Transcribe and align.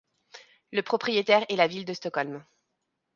Le 0.71 0.81
propriétaire 0.81 1.45
est 1.47 1.55
la 1.55 1.67
ville 1.67 1.85
de 1.85 1.93
Stockholm. 1.93 2.43